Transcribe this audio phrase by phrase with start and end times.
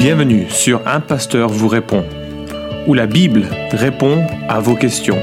[0.00, 2.06] Bienvenue sur Un Pasteur vous répond,
[2.86, 5.18] où la Bible répond à vos questions.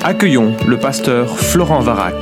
[0.00, 2.14] Accueillons le pasteur Florent Varac.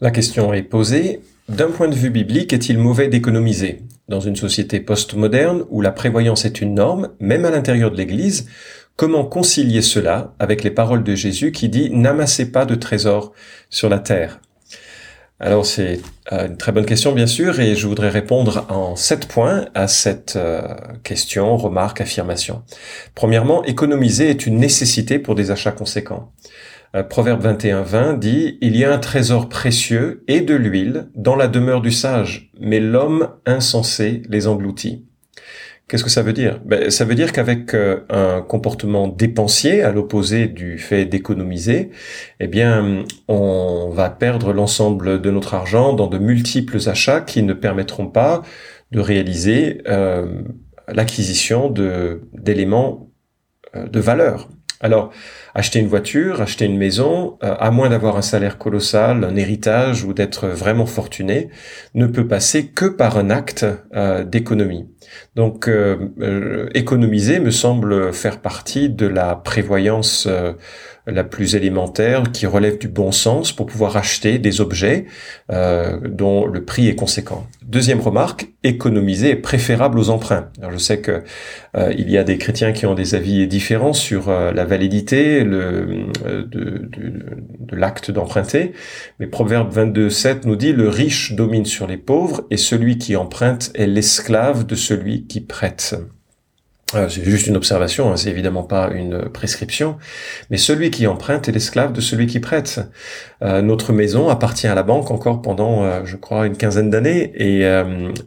[0.00, 3.82] La question est posée, d'un point de vue biblique, est-il mauvais d'économiser?
[4.08, 8.48] Dans une société postmoderne où la prévoyance est une norme, même à l'intérieur de l'Église,
[8.96, 13.32] Comment concilier cela avec les paroles de Jésus qui dit n'amassez pas de trésors
[13.70, 14.40] sur la terre
[15.38, 16.00] Alors c'est
[16.32, 19.88] euh, une très bonne question bien sûr et je voudrais répondre en sept points à
[19.88, 20.62] cette euh,
[21.02, 22.62] question, remarque, affirmation.
[23.14, 26.32] Premièrement, économiser est une nécessité pour des achats conséquents.
[26.96, 31.46] Euh, Proverbe 21.20 dit Il y a un trésor précieux et de l'huile dans la
[31.46, 35.06] demeure du sage, mais l'homme insensé les engloutit.
[35.90, 36.60] Qu'est-ce que ça veut dire?
[36.64, 41.90] Ben, Ça veut dire qu'avec euh, un comportement dépensier, à l'opposé du fait d'économiser,
[42.38, 47.54] eh bien, on va perdre l'ensemble de notre argent dans de multiples achats qui ne
[47.54, 48.42] permettront pas
[48.92, 50.42] de réaliser euh,
[50.86, 53.10] l'acquisition de d'éléments
[53.74, 54.48] euh, de valeur.
[54.78, 55.12] Alors,
[55.54, 60.04] acheter une voiture, acheter une maison, euh, à moins d'avoir un salaire colossal, un héritage
[60.04, 61.48] ou d'être vraiment fortuné,
[61.94, 64.86] ne peut passer que par un acte euh, d'économie.
[65.34, 70.28] Donc, euh, économiser me semble faire partie de la prévoyance
[71.06, 75.06] la plus élémentaire qui relève du bon sens pour pouvoir acheter des objets
[75.48, 77.46] dont le prix est conséquent.
[77.64, 80.50] Deuxième remarque, économiser est préférable aux emprunts.
[80.70, 81.22] Je sais que
[81.76, 86.06] il y a des chrétiens qui ont des avis différents sur la validité de,
[86.42, 86.88] de,
[87.60, 88.72] de l'acte d'emprunter,
[89.18, 93.70] mais Proverbe 22.7 nous dit le riche domine sur les pauvres et celui qui emprunte
[93.74, 95.96] est l'esclave de celui qui prête.
[96.94, 99.96] Euh, c'est juste une observation, hein, c'est évidemment pas une prescription,
[100.50, 102.80] mais celui qui emprunte est l'esclave de celui qui prête.
[103.42, 107.32] Euh, notre maison appartient à la banque encore pendant, euh, je crois, une quinzaine d'années,
[107.34, 107.60] et,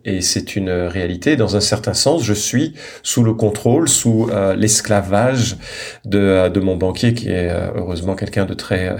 [0.05, 1.35] et c'est une réalité.
[1.35, 5.57] Dans un certain sens, je suis sous le contrôle, sous l'esclavage
[6.05, 8.95] de, de mon banquier, qui est heureusement quelqu'un de très,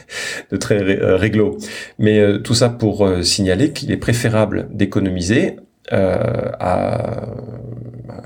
[0.50, 1.58] de très réglo.
[1.98, 5.56] Mais tout ça pour signaler qu'il est préférable d'économiser
[5.90, 7.22] à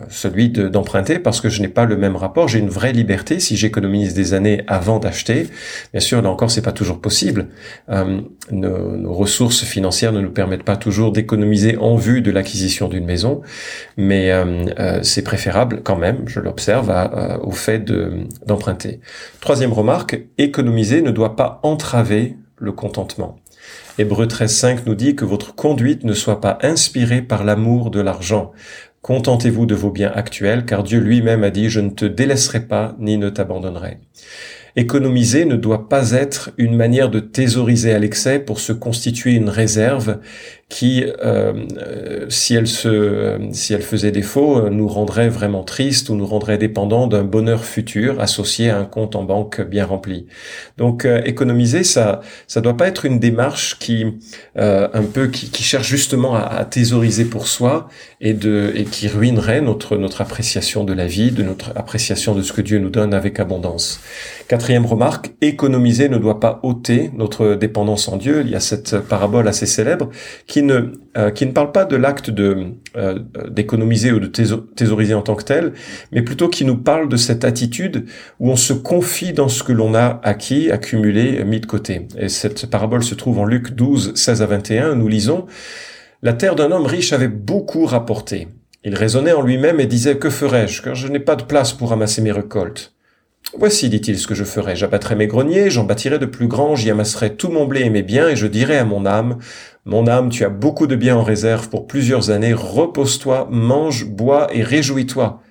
[0.08, 2.48] celui d'emprunter parce que je n'ai pas le même rapport.
[2.48, 5.48] J'ai une vraie liberté si j'économise des années avant d'acheter.
[5.92, 7.48] Bien sûr, là encore, c'est pas toujours possible.
[7.88, 13.04] Euh, nos, ressources financières ne nous permettent pas toujours d'économiser en vue de l'acquisition d'une
[13.04, 13.42] maison,
[13.96, 16.92] mais euh, euh, c'est préférable quand même, je l'observe,
[17.42, 17.84] au fait
[18.46, 19.00] d'emprunter.
[19.40, 23.36] Troisième remarque, économiser ne doit pas entraver le contentement.
[23.98, 28.52] Hébreu 13.5 nous dit que votre conduite ne soit pas inspirée par l'amour de l'argent.
[29.02, 32.94] Contentez-vous de vos biens actuels, car Dieu lui-même a dit, je ne te délaisserai pas
[33.00, 33.98] ni ne t'abandonnerai.
[34.76, 39.50] Économiser ne doit pas être une manière de thésauriser à l'excès pour se constituer une
[39.50, 40.20] réserve
[40.72, 46.08] qui, euh, euh, si elle se, euh, si elle faisait défaut, nous rendrait vraiment tristes
[46.08, 50.26] ou nous rendrait dépendants d'un bonheur futur associé à un compte en banque bien rempli.
[50.78, 54.06] Donc, économiser, ça, ça doit pas être une démarche qui,
[54.56, 57.88] un peu, qui, qui cherche justement à, à, thésauriser pour soi
[58.22, 62.40] et de, et qui ruinerait notre notre appréciation de la vie, de notre appréciation de
[62.40, 64.00] ce que Dieu nous donne avec abondance.
[64.48, 68.42] Quatrième remarque, économiser ne doit pas ôter notre dépendance en Dieu.
[68.44, 70.08] Il y a cette parabole assez célèbre
[70.46, 73.18] qui qui ne euh, qui ne parle pas de l'acte de euh,
[73.50, 75.72] d'économiser ou de thésauriser en tant que tel,
[76.10, 78.06] mais plutôt qui nous parle de cette attitude
[78.40, 82.06] où on se confie dans ce que l'on a acquis, accumulé, mis de côté.
[82.16, 84.94] Et cette parabole se trouve en Luc 12, 16 à 21.
[84.94, 85.46] Nous lisons
[86.22, 88.48] La terre d'un homme riche avait beaucoup rapporté.
[88.84, 91.92] Il raisonnait en lui-même et disait Que ferais-je, car je n'ai pas de place pour
[91.92, 92.94] amasser mes récoltes.
[93.58, 94.76] Voici, dit-il, ce que je ferai.
[94.76, 98.02] J'abattrai mes greniers, j'en bâtirai de plus grands, j'y amasserai tout mon blé et mes
[98.02, 99.38] biens, et je dirai à mon âme,
[99.84, 104.48] mon âme, tu as beaucoup de biens en réserve pour plusieurs années, repose-toi, mange, bois
[104.54, 105.42] et réjouis-toi.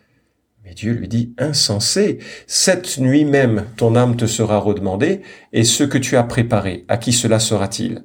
[0.64, 5.22] Mais Dieu lui dit, insensé, cette nuit même ton âme te sera redemandée,
[5.54, 8.04] et ce que tu as préparé, à qui cela sera-t-il?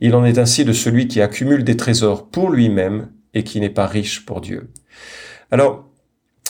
[0.00, 3.70] Il en est ainsi de celui qui accumule des trésors pour lui-même et qui n'est
[3.70, 4.70] pas riche pour Dieu.
[5.50, 5.89] Alors,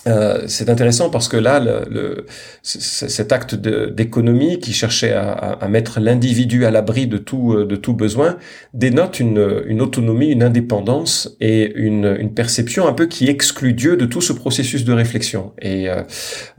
[0.06, 2.24] euh, c'est intéressant parce que là, le,
[2.62, 7.76] cet acte d'économie qui cherchait à, à mettre l'individu à l'abri de tout, euh, de
[7.76, 8.38] tout besoin
[8.72, 13.96] dénote une, une autonomie, une indépendance et une, une, perception un peu qui exclut Dieu
[13.96, 15.52] de tout ce processus de réflexion.
[15.60, 16.02] Et euh,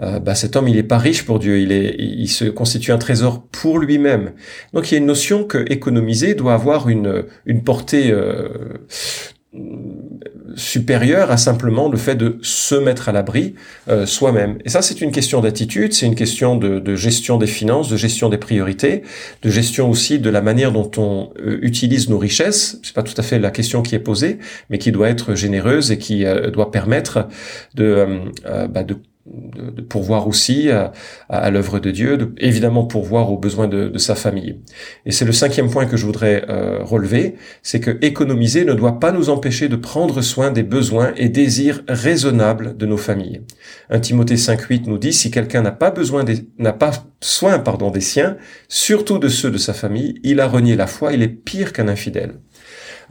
[0.01, 2.91] euh bah, cet homme, il est pas riche pour Dieu, il, est, il se constitue
[2.91, 4.33] un trésor pour lui-même.
[4.73, 8.13] Donc il y a une notion que économiser doit avoir une, une portée
[10.55, 13.55] supérieur à simplement le fait de se mettre à l'abri
[13.89, 14.57] euh, soi-même.
[14.63, 18.29] Et ça, c'est une question d'attitude, c'est une question de, gestion des finances, de gestion
[18.29, 19.03] des priorités,
[19.41, 22.79] de gestion aussi de la manière dont on euh, utilise nos richesses.
[22.83, 24.39] C'est pas tout à fait la question qui est posée,
[24.69, 27.27] mais qui doit être généreuse et qui euh, doit permettre
[27.75, 28.21] de,
[28.69, 30.91] bah, de de, de, pourvoir aussi à,
[31.29, 34.59] à, l'œuvre de Dieu, de, évidemment pourvoir aux besoins de, sa famille.
[35.05, 38.99] Et c'est le cinquième point que je voudrais euh, relever, c'est que économiser ne doit
[38.99, 43.41] pas nous empêcher de prendre soin des besoins et désirs raisonnables de nos familles.
[43.89, 46.25] 1 Timothée 5.8 nous dit, si quelqu'un n'a pas besoin
[46.57, 46.91] n'a pas
[47.21, 51.13] soin, pardon, des siens, surtout de ceux de sa famille, il a renié la foi,
[51.13, 52.39] il est pire qu'un infidèle.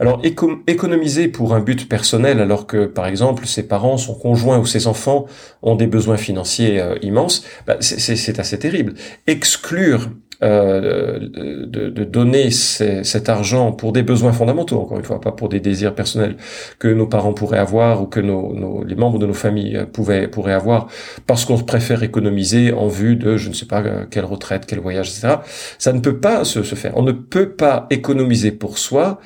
[0.01, 0.19] Alors
[0.67, 4.87] économiser pour un but personnel alors que par exemple ses parents, son conjoint ou ses
[4.87, 5.27] enfants
[5.61, 8.95] ont des besoins financiers euh, immenses, bah, c'est assez terrible.
[9.27, 10.09] Exclure
[10.43, 15.49] euh, de, de, donner cet argent pour des besoins fondamentaux, encore une fois, pas pour
[15.49, 16.35] des désirs personnels
[16.79, 20.27] que nos parents pourraient avoir ou que nos, les membres de nos familles euh, pouvaient,
[20.27, 20.87] pourraient avoir,
[21.27, 25.09] parce qu'on préfère économiser en vue de, je ne sais pas, quelle retraite, quel voyage,
[25.09, 25.35] etc.
[25.77, 26.93] Ça ne peut pas se, se faire.
[26.97, 29.19] On ne peut pas économiser pour soi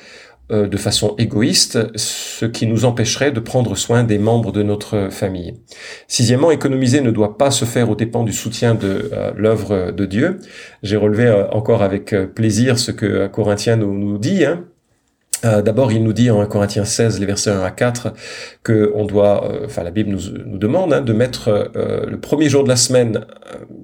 [0.52, 5.08] euh, de façon égoïste, ce qui nous empêcherait de prendre soin des membres de notre
[5.10, 5.54] famille.
[6.06, 10.06] Sixièmement, économiser ne doit pas se faire aux dépens du soutien de euh, l'œuvre de
[10.06, 10.38] Dieu.
[10.84, 14.44] J'ai relevé euh, encore avec plaisir ce que Corinthien nous, dit.
[14.44, 14.66] Hein.
[15.42, 18.12] D'abord, il nous dit en 1 Corinthiens 16, les versets 1 à 4,
[18.62, 22.64] que on doit, enfin la Bible nous, nous demande hein, de mettre le premier jour
[22.64, 23.26] de la semaine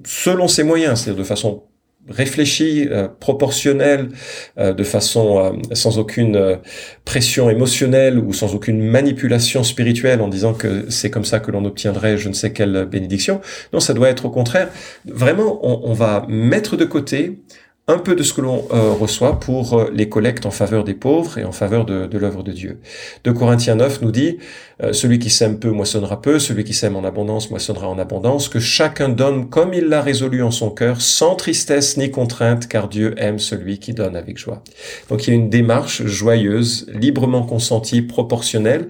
[0.05, 1.63] selon ses moyens, c'est-à-dire de façon
[2.09, 4.09] réfléchi, euh, proportionnel,
[4.57, 6.59] euh, de façon euh, sans aucune
[7.05, 11.65] pression émotionnelle ou sans aucune manipulation spirituelle en disant que c'est comme ça que l'on
[11.65, 13.41] obtiendrait je ne sais quelle bénédiction.
[13.71, 14.69] Non, ça doit être au contraire.
[15.05, 17.39] Vraiment, on va mettre de côté
[17.87, 20.93] un peu de ce que l'on euh, reçoit pour euh, les collectes en faveur des
[20.93, 22.79] pauvres et en faveur de, l'œuvre de Dieu.
[23.25, 24.37] De Corinthiens 9 nous dit,
[24.81, 28.47] euh, celui qui sème peu moissonnera peu, celui qui sème en abondance moissonnera en abondance,
[28.47, 32.87] que chacun donne comme il l'a résolu en son cœur, sans tristesse ni contrainte, car
[32.87, 34.63] Dieu aime celui qui donne avec joie.
[35.09, 38.87] Donc il y a une démarche joyeuse, librement consentie, proportionnelle,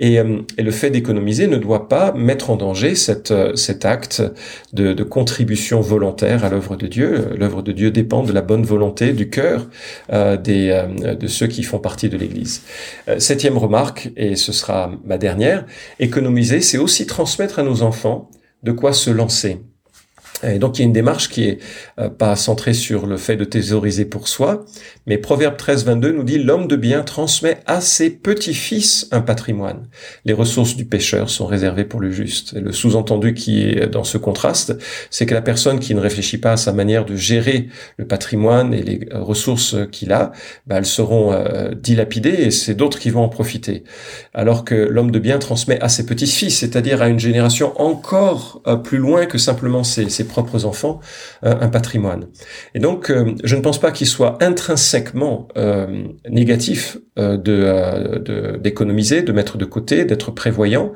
[0.00, 4.22] et, et le fait d'économiser ne doit pas mettre en danger cet acte
[4.72, 7.28] de contribution volontaire à l'œuvre de Dieu.
[7.36, 9.68] L'œuvre de Dieu dépend de la bonne volonté du cœur
[10.12, 12.62] euh, des, euh, de ceux qui font partie de l'Église.
[13.08, 15.66] Euh, septième remarque, et ce sera ma dernière,
[15.98, 18.30] économiser, c'est aussi transmettre à nos enfants
[18.62, 19.60] de quoi se lancer.
[20.42, 21.58] Et donc il y a une démarche qui est
[21.98, 24.64] euh, pas centrée sur le fait de thésauriser pour soi,
[25.06, 29.86] mais Proverbe 13, 22 nous dit l'homme de bien transmet à ses petits-fils un patrimoine.
[30.24, 32.54] Les ressources du pécheur sont réservées pour le juste.
[32.54, 34.74] Et le sous-entendu qui est dans ce contraste,
[35.10, 38.74] c'est que la personne qui ne réfléchit pas à sa manière de gérer le patrimoine
[38.74, 40.32] et les ressources qu'il a,
[40.66, 43.84] bah, elles seront euh, dilapidées et c'est d'autres qui vont en profiter.
[44.34, 48.76] Alors que l'homme de bien transmet à ses petits-fils, c'est-à-dire à une génération encore euh,
[48.76, 51.00] plus loin que simplement ses, ses propres enfants
[51.44, 52.28] euh, un patrimoine.
[52.74, 59.32] Et donc, euh, je ne pense pas qu'il soit intrinsèquement euh, négatif de d'économiser, de,
[59.32, 60.92] mettre de côté, d'être prévoyant,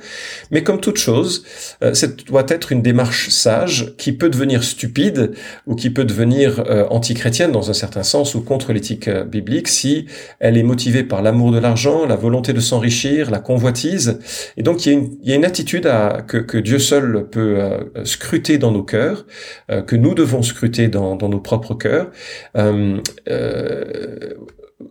[0.51, 1.45] mais comme toute chose,
[1.93, 5.33] ça doit être une démarche sage qui peut devenir stupide
[5.67, 10.07] ou qui peut devenir anti-chrétienne dans un certain sens ou contre l'éthique biblique si
[10.41, 14.19] elle est motivée par l'amour de l'argent, la volonté de s'enrichir, la convoitise.
[14.57, 16.79] Et donc, il y a une, il y a une attitude à, que, que Dieu
[16.79, 17.61] seul peut
[18.05, 19.26] scruter dans nos cœurs
[19.71, 22.11] euh, que nous devons scruter dans, nos propres cœurs.
[22.57, 24.35] Euh, euh,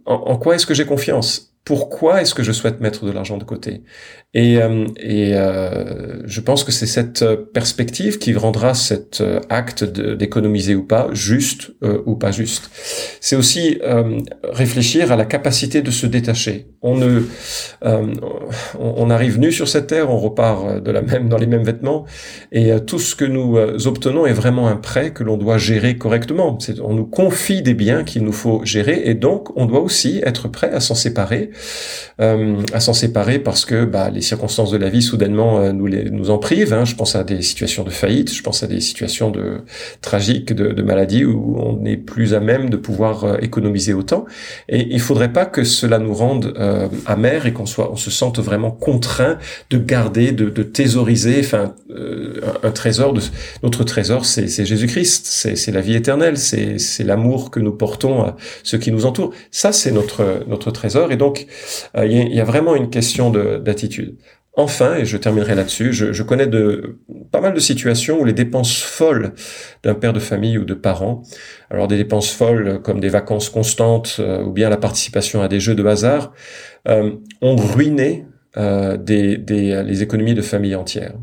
[0.06, 1.52] en, quoi est-ce que j'ai confiance?
[1.64, 3.82] Pourquoi est-ce que je souhaite mettre de l'argent de côté?
[4.36, 10.76] Et, euh, et euh, je pense que c'est cette perspective qui rendra cet acte d'économiser
[10.76, 11.72] ou pas juste
[12.06, 12.70] ou pas juste.
[13.20, 13.80] C'est aussi
[14.44, 16.68] réfléchir à la capacité de se détacher.
[16.88, 17.22] On ne,
[18.80, 22.06] on, arrive nu sur cette terre, on repart de la même dans les mêmes vêtements,
[22.52, 26.58] et tout ce que nous obtenons est vraiment un prêt que l'on doit gérer correctement.
[26.84, 30.48] On nous confie des biens qu'il nous faut gérer, et donc on doit aussi être
[30.48, 31.50] prêt à s'en séparer
[32.22, 35.88] euh, à s'en séparer parce que bah, les circonstances de la vie soudainement euh, nous,
[35.88, 36.74] les, nous en privent.
[36.74, 36.86] Hein.
[36.86, 39.62] Je pense à des situations de faillite, je pense à des situations de
[40.02, 44.26] tragiques, de, de maladie où on n'est plus à même de pouvoir euh, économiser autant.
[44.70, 46.75] Et il faudrait pas que cela nous rende euh,
[47.06, 49.38] amers et qu'on soit, on se sente vraiment contraint
[49.70, 51.76] de garder, de, de thésauriser, enfin
[52.64, 53.14] un, trésor.
[53.14, 53.22] De,
[53.64, 58.78] notre trésor, c'est Jésus-Christ, c'est la vie éternelle, c'est l'amour que nous portons à ceux
[58.78, 59.32] qui nous entourent.
[59.52, 61.12] Ça, c'est notre notre trésor.
[61.12, 61.48] Et donc,
[61.98, 64.18] euh, il y, a vraiment une question d'attitude.
[64.58, 66.50] Enfin, et je terminerai là-dessus, je, connais
[67.32, 69.34] pas mal de situations où les dépenses folles
[69.84, 71.24] d'un père de famille ou de parents,
[71.70, 75.60] alors des dépenses folles comme des vacances constantes euh, ou bien la participation à des
[75.60, 76.32] jeux de hasard,
[76.88, 78.26] euh, ont ruiné
[78.58, 81.16] euh, les économies de familles entières.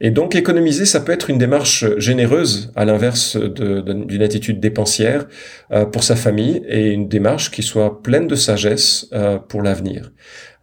[0.00, 5.26] Et donc économiser, ça peut être une démarche généreuse, à l'inverse d'une attitude dépensière
[5.72, 10.10] euh, pour sa famille, et une démarche qui soit pleine de sagesse euh, pour l'avenir.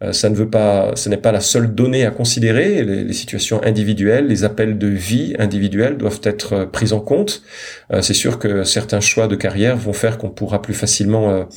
[0.02, 2.84] Euh, ça ne veut pas, ce n'est pas la seule donnée à considérer.
[2.84, 7.42] Les, situations individuelles, les appels de vie individuels doivent être euh, pris en compte.
[7.92, 11.48] Euh, c'est sûr que certains choix de carrière vont faire qu'on pourra plus facilement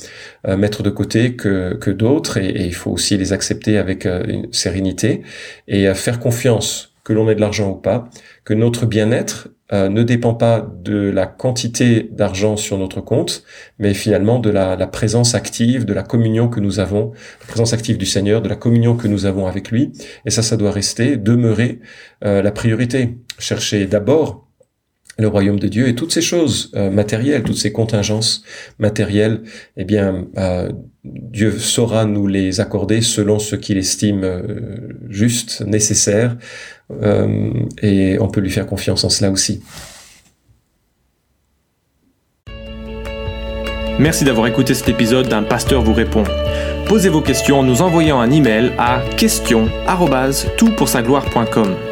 [0.46, 4.52] mettre de côté que, que d'autres, et, et, il faut aussi les accepter avec une
[4.52, 5.22] sérénité
[5.68, 8.08] et faire confiance que l'on ait de l'argent ou pas,
[8.44, 13.44] que notre bien-être euh, ne dépend pas de la quantité d'argent sur notre compte,
[13.78, 17.98] mais finalement de la, présence active, de la communion que nous avons, la présence active
[17.98, 19.92] du Seigneur, de la communion que nous avons avec lui.
[20.26, 21.80] Et ça, ça doit rester, demeurer
[22.24, 23.16] euh, la priorité.
[23.38, 24.46] Chercher d'abord
[25.18, 28.42] le royaume de Dieu et toutes ces choses euh, matérielles, toutes ces contingences
[28.78, 29.42] matérielles,
[29.76, 30.26] eh bien,
[31.04, 34.42] Dieu saura nous les accorder selon ce qu'il estime
[35.08, 36.36] juste, nécessaire,
[37.00, 37.50] euh,
[37.80, 39.62] et on peut lui faire confiance en cela aussi.
[43.98, 46.24] Merci d'avoir écouté cet épisode d'un pasteur vous répond.
[46.88, 51.91] Posez vos questions en nous envoyant un email à question@toutpoursagloire.com.